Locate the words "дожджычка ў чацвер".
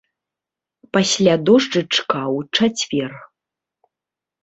1.51-3.11